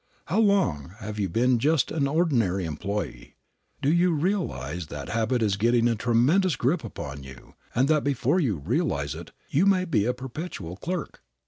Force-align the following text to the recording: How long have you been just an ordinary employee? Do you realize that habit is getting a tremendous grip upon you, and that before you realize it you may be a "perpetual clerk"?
How 0.25 0.39
long 0.39 0.95
have 0.97 1.19
you 1.19 1.29
been 1.29 1.59
just 1.59 1.91
an 1.91 2.07
ordinary 2.07 2.65
employee? 2.65 3.35
Do 3.83 3.93
you 3.93 4.11
realize 4.13 4.87
that 4.87 5.09
habit 5.09 5.43
is 5.43 5.57
getting 5.57 5.87
a 5.87 5.93
tremendous 5.93 6.55
grip 6.55 6.83
upon 6.83 7.21
you, 7.23 7.53
and 7.75 7.87
that 7.87 8.03
before 8.03 8.39
you 8.39 8.57
realize 8.57 9.13
it 9.13 9.29
you 9.51 9.67
may 9.67 9.85
be 9.85 10.05
a 10.05 10.13
"perpetual 10.15 10.75
clerk"? 10.75 11.21